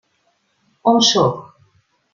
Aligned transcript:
On 0.93 0.97
sóc? 1.11 1.37